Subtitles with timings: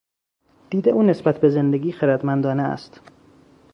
[0.69, 3.01] دید او نسبت به زندگی خردمندانه است.